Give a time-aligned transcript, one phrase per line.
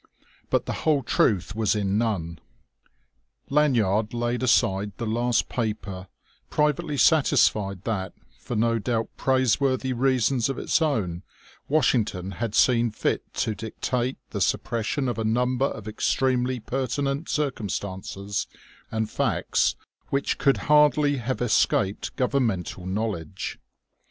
[0.49, 2.39] But the whole truth was in none.
[3.51, 6.07] Lanyard laid aside the last paper
[6.49, 11.21] privately satisfied that, for no doubt praiseworthy reasons of its own,
[11.69, 18.47] Washington had seen fit to dictate the suppression of a number of extremely pertinent circumstances
[18.91, 19.75] and facts
[20.09, 23.59] which could hardly have escaped governmental knowledge.